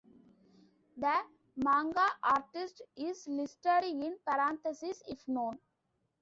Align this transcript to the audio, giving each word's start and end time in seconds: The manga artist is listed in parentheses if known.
The 0.97 1.15
manga 1.57 2.07
artist 2.23 2.81
is 2.95 3.27
listed 3.27 3.83
in 3.83 4.17
parentheses 4.25 4.99
if 5.07 5.27
known. 5.27 5.59